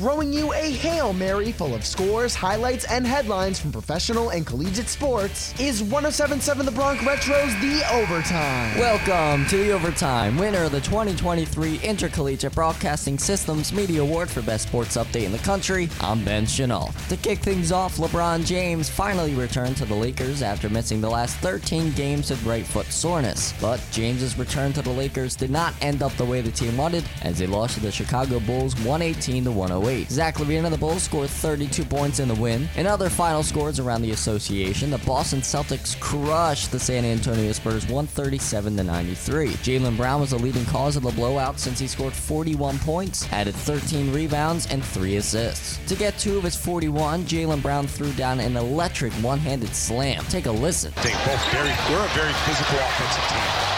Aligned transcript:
throwing 0.00 0.32
you 0.32 0.50
a 0.54 0.70
Hail 0.70 1.12
Mary 1.12 1.52
full 1.52 1.74
of 1.74 1.84
scores, 1.84 2.34
highlights, 2.34 2.86
and 2.86 3.06
headlines 3.06 3.60
from 3.60 3.70
professional 3.70 4.30
and 4.30 4.46
collegiate 4.46 4.88
sports, 4.88 5.52
is 5.60 5.82
1077 5.82 6.64
The 6.64 6.72
Bronx 6.72 7.04
Retro's 7.04 7.52
The 7.60 7.82
Overtime. 7.92 8.78
Welcome 8.78 9.44
to 9.48 9.58
the 9.58 9.72
Overtime, 9.72 10.38
winner 10.38 10.64
of 10.64 10.72
the 10.72 10.80
2023 10.80 11.80
Intercollegiate 11.80 12.54
Broadcasting 12.54 13.18
Systems 13.18 13.74
Media 13.74 14.00
Award 14.00 14.30
for 14.30 14.40
Best 14.40 14.68
Sports 14.68 14.96
Update 14.96 15.24
in 15.24 15.32
the 15.32 15.38
country. 15.40 15.90
I'm 16.00 16.24
Ben 16.24 16.46
Chanel. 16.46 16.94
To 17.10 17.16
kick 17.18 17.40
things 17.40 17.70
off, 17.70 17.98
LeBron 17.98 18.46
James 18.46 18.88
finally 18.88 19.34
returned 19.34 19.76
to 19.76 19.84
the 19.84 19.94
Lakers 19.94 20.40
after 20.40 20.70
missing 20.70 21.02
the 21.02 21.10
last 21.10 21.36
13 21.40 21.92
games 21.92 22.30
with 22.30 22.42
right 22.46 22.64
foot 22.64 22.86
soreness. 22.86 23.52
But 23.60 23.86
James's 23.90 24.38
return 24.38 24.72
to 24.72 24.80
the 24.80 24.88
Lakers 24.88 25.36
did 25.36 25.50
not 25.50 25.74
end 25.82 26.02
up 26.02 26.12
the 26.12 26.24
way 26.24 26.40
the 26.40 26.50
team 26.50 26.78
wanted 26.78 27.04
as 27.20 27.38
they 27.38 27.46
lost 27.46 27.74
to 27.74 27.80
the 27.80 27.92
Chicago 27.92 28.40
Bulls 28.40 28.74
118 28.76 29.44
to 29.44 29.52
108. 29.52 29.89
Zach 30.08 30.36
LaVine 30.36 30.64
of 30.64 30.70
the 30.70 30.78
Bulls 30.78 31.02
scored 31.02 31.30
32 31.30 31.84
points 31.84 32.20
in 32.20 32.28
the 32.28 32.34
win. 32.34 32.68
In 32.76 32.86
other 32.86 33.10
final 33.10 33.42
scores 33.42 33.80
around 33.80 34.02
the 34.02 34.12
association, 34.12 34.90
the 34.90 34.98
Boston 34.98 35.40
Celtics 35.40 35.98
crushed 36.00 36.70
the 36.70 36.78
San 36.78 37.04
Antonio 37.04 37.50
Spurs 37.52 37.84
137 37.86 38.76
to 38.76 38.84
93. 38.84 39.48
Jaylen 39.48 39.96
Brown 39.96 40.20
was 40.20 40.30
the 40.30 40.38
leading 40.38 40.64
cause 40.66 40.96
of 40.96 41.02
the 41.02 41.10
blowout 41.10 41.58
since 41.58 41.78
he 41.78 41.86
scored 41.86 42.12
41 42.12 42.78
points, 42.80 43.30
added 43.32 43.54
13 43.54 44.12
rebounds, 44.12 44.66
and 44.68 44.84
3 44.84 45.16
assists. 45.16 45.78
To 45.88 45.96
get 45.96 46.16
two 46.18 46.38
of 46.38 46.44
his 46.44 46.56
41, 46.56 47.24
Jaylen 47.24 47.60
Brown 47.60 47.86
threw 47.86 48.12
down 48.12 48.40
an 48.40 48.56
electric 48.56 49.12
one-handed 49.14 49.74
slam. 49.74 50.22
Take 50.28 50.46
a 50.46 50.52
listen. 50.52 50.92
They 51.02 51.12
both 51.26 51.44
very, 51.50 51.70
we're 51.90 52.04
a 52.04 52.08
very 52.14 52.32
physical 52.46 52.78
offensive 52.78 53.24
team. 53.28 53.70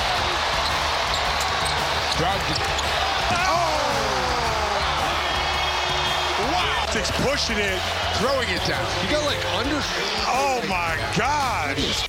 Drive 2.19 2.41
oh! 3.48 3.81
Celtics 6.92 7.10
pushing 7.27 7.56
it, 7.56 7.80
throwing 8.17 8.47
it 8.50 8.61
down. 8.67 8.86
You 9.03 9.11
got 9.12 9.25
like 9.25 9.42
under. 9.56 9.80
Oh 10.28 10.62
my 10.69 10.98
gosh. 11.17 12.06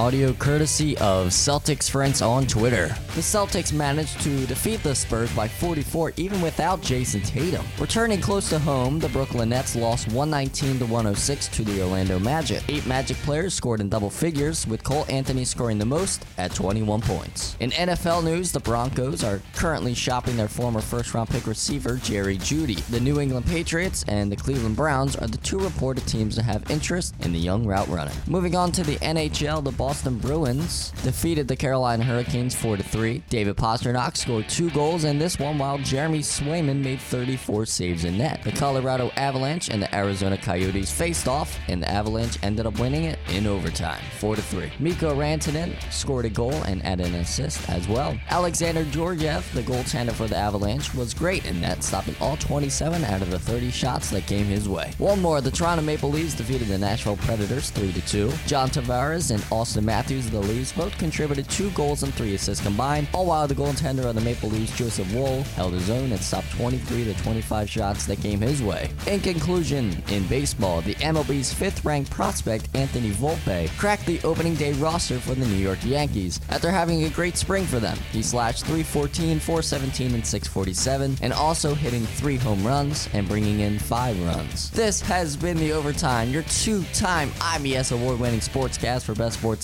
Audio 0.00 0.32
courtesy 0.32 0.96
of 0.98 1.28
Celtics 1.28 1.88
friends 1.88 2.20
on 2.20 2.48
Twitter. 2.48 2.88
The 3.14 3.20
Celtics 3.20 3.72
managed 3.72 4.20
to 4.22 4.44
defeat 4.46 4.82
the 4.82 4.92
Spurs 4.92 5.32
by 5.36 5.46
44 5.46 6.14
even 6.16 6.40
without 6.40 6.82
Jayson 6.82 7.20
Tatum. 7.20 7.64
Returning 7.78 8.20
close 8.20 8.48
to 8.48 8.58
home, 8.58 8.98
the 8.98 9.08
Brooklyn 9.10 9.50
Nets 9.50 9.76
lost 9.76 10.08
119 10.08 10.80
to 10.80 10.86
106 10.86 11.46
to 11.46 11.62
the 11.62 11.80
Orlando 11.80 12.18
Magic. 12.18 12.64
Eight 12.68 12.84
Magic 12.86 13.16
players 13.18 13.54
scored 13.54 13.80
in 13.80 13.88
double 13.88 14.10
figures, 14.10 14.66
with 14.66 14.82
Cole 14.82 15.06
Anthony 15.08 15.44
scoring 15.44 15.78
the 15.78 15.84
most 15.84 16.26
at 16.38 16.52
21 16.52 17.00
points. 17.00 17.56
In 17.60 17.70
NFL 17.70 18.24
news, 18.24 18.50
the 18.50 18.58
Broncos 18.58 19.22
are 19.22 19.40
currently 19.54 19.94
shopping 19.94 20.36
their 20.36 20.48
former 20.48 20.80
first-round 20.80 21.28
pick 21.28 21.46
receiver 21.46 22.00
Jerry 22.02 22.36
Jeudy. 22.38 22.84
The 22.88 22.98
New 22.98 23.20
England 23.20 23.46
Patriots 23.46 24.04
and 24.08 24.30
the 24.30 24.36
Cleveland 24.36 24.74
Browns 24.74 25.14
are 25.14 25.28
the 25.28 25.38
two 25.38 25.60
reported 25.60 26.04
teams 26.08 26.34
that 26.34 26.42
have 26.42 26.68
interest 26.68 27.14
in 27.20 27.32
the 27.32 27.38
young 27.38 27.64
route 27.64 27.86
runner. 27.86 28.12
Moving 28.26 28.56
on 28.56 28.72
to 28.72 28.82
the 28.82 28.96
NHL, 28.96 29.62
the 29.62 29.83
Boston 29.84 30.16
Bruins 30.16 30.92
defeated 31.02 31.46
the 31.46 31.54
Carolina 31.54 32.02
Hurricanes 32.04 32.54
4 32.54 32.78
3. 32.78 33.22
David 33.28 33.54
Pastrnak 33.58 34.16
scored 34.16 34.48
two 34.48 34.70
goals 34.70 35.04
in 35.04 35.18
this 35.18 35.38
one, 35.38 35.58
while 35.58 35.76
Jeremy 35.76 36.20
Swayman 36.20 36.82
made 36.82 37.02
34 37.02 37.66
saves 37.66 38.06
in 38.06 38.16
net. 38.16 38.42
The 38.44 38.52
Colorado 38.52 39.10
Avalanche 39.16 39.68
and 39.68 39.82
the 39.82 39.94
Arizona 39.94 40.38
Coyotes 40.38 40.90
faced 40.90 41.28
off, 41.28 41.58
and 41.68 41.82
the 41.82 41.90
Avalanche 41.90 42.38
ended 42.42 42.64
up 42.64 42.78
winning 42.78 43.04
it 43.04 43.18
in 43.28 43.46
overtime 43.46 44.00
4 44.20 44.36
3. 44.36 44.72
Mikko 44.78 45.16
Rantanen 45.16 45.76
scored 45.92 46.24
a 46.24 46.30
goal 46.30 46.54
and 46.64 46.82
added 46.82 47.08
an 47.08 47.16
assist 47.16 47.68
as 47.68 47.86
well. 47.86 48.18
Alexander 48.30 48.84
Georgiev, 48.86 49.46
the 49.52 49.62
goaltender 49.64 50.12
for 50.12 50.28
the 50.28 50.36
Avalanche, 50.36 50.94
was 50.94 51.12
great 51.12 51.44
in 51.44 51.60
net, 51.60 51.84
stopping 51.84 52.16
all 52.22 52.38
27 52.38 53.04
out 53.04 53.20
of 53.20 53.30
the 53.30 53.38
30 53.38 53.70
shots 53.70 54.08
that 54.08 54.26
came 54.26 54.46
his 54.46 54.66
way. 54.66 54.92
One 54.96 55.20
more, 55.20 55.42
the 55.42 55.50
Toronto 55.50 55.82
Maple 55.82 56.08
Leafs 56.08 56.32
defeated 56.32 56.68
the 56.68 56.78
Nashville 56.78 57.18
Predators 57.18 57.68
3 57.68 57.92
2. 57.92 58.32
John 58.46 58.70
Tavares 58.70 59.30
and 59.30 59.42
Auston 59.50 59.73
Auston 59.74 59.84
Matthews 59.84 60.26
of 60.26 60.32
the 60.32 60.40
Leafs 60.40 60.72
both 60.72 60.96
contributed 60.98 61.48
two 61.48 61.70
goals 61.70 62.04
and 62.04 62.14
three 62.14 62.34
assists 62.34 62.64
combined, 62.64 63.08
all 63.12 63.26
while 63.26 63.48
the 63.48 63.54
goaltender 63.54 64.04
of 64.04 64.14
the 64.14 64.20
Maple 64.20 64.48
Leafs, 64.48 64.76
Joseph 64.76 65.12
Woll, 65.12 65.42
held 65.42 65.72
his 65.72 65.90
own 65.90 66.12
and 66.12 66.20
stopped 66.20 66.50
23 66.52 67.04
to 67.04 67.14
25 67.22 67.68
shots 67.68 68.06
that 68.06 68.20
came 68.20 68.40
his 68.40 68.62
way. 68.62 68.88
In 69.08 69.20
conclusion, 69.20 70.00
in 70.08 70.26
baseball, 70.28 70.80
the 70.82 70.94
MLB's 70.96 71.52
fifth-ranked 71.52 72.10
prospect 72.10 72.68
Anthony 72.74 73.10
Volpe 73.10 73.68
cracked 73.76 74.06
the 74.06 74.20
opening 74.22 74.54
day 74.54 74.74
roster 74.74 75.18
for 75.18 75.34
the 75.34 75.46
New 75.46 75.56
York 75.56 75.84
Yankees 75.84 76.40
after 76.50 76.70
having 76.70 77.04
a 77.04 77.10
great 77.10 77.36
spring 77.36 77.64
for 77.64 77.80
them. 77.80 77.98
He 78.12 78.22
slashed 78.22 78.64
314, 78.66 79.40
417, 79.40 80.14
and 80.14 80.24
647, 80.24 81.18
and 81.20 81.32
also 81.32 81.74
hitting 81.74 82.06
three 82.06 82.36
home 82.36 82.64
runs 82.64 83.08
and 83.12 83.28
bringing 83.28 83.60
in 83.60 83.78
five 83.78 84.20
runs. 84.24 84.70
This 84.70 85.00
has 85.00 85.36
been 85.36 85.56
the 85.56 85.72
Overtime, 85.72 86.30
your 86.30 86.42
two-time 86.44 87.30
IBS 87.30 87.92
award-winning 87.92 88.40
sportscast 88.40 89.02
for 89.02 89.14
best 89.14 89.38
sports 89.38 89.63